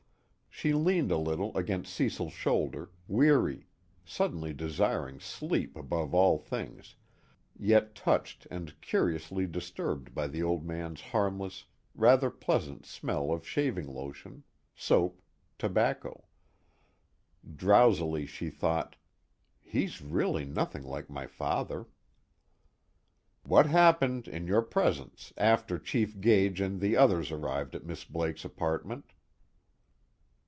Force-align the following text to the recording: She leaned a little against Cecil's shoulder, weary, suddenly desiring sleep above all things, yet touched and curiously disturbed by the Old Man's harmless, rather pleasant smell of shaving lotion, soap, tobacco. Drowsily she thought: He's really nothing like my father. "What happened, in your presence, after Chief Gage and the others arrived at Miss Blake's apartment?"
She 0.53 0.73
leaned 0.73 1.09
a 1.11 1.17
little 1.17 1.57
against 1.57 1.91
Cecil's 1.91 2.33
shoulder, 2.33 2.91
weary, 3.07 3.65
suddenly 4.05 4.53
desiring 4.53 5.19
sleep 5.19 5.75
above 5.75 6.13
all 6.13 6.37
things, 6.37 6.93
yet 7.57 7.95
touched 7.95 8.45
and 8.51 8.79
curiously 8.79 9.47
disturbed 9.47 10.13
by 10.13 10.27
the 10.27 10.43
Old 10.43 10.63
Man's 10.63 11.01
harmless, 11.01 11.65
rather 11.95 12.29
pleasant 12.29 12.85
smell 12.85 13.31
of 13.33 13.47
shaving 13.47 13.87
lotion, 13.91 14.43
soap, 14.75 15.23
tobacco. 15.57 16.25
Drowsily 17.55 18.27
she 18.27 18.51
thought: 18.51 18.97
He's 19.63 19.99
really 19.99 20.45
nothing 20.45 20.83
like 20.83 21.09
my 21.09 21.25
father. 21.25 21.87
"What 23.43 23.65
happened, 23.65 24.27
in 24.27 24.45
your 24.45 24.61
presence, 24.61 25.33
after 25.37 25.79
Chief 25.79 26.19
Gage 26.21 26.61
and 26.61 26.79
the 26.81 26.97
others 26.97 27.31
arrived 27.31 27.73
at 27.73 27.83
Miss 27.85 28.03
Blake's 28.05 28.45
apartment?" 28.45 29.11